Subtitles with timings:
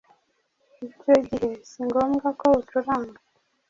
[0.87, 3.19] icyo gihe si ngombwa ko ucuranga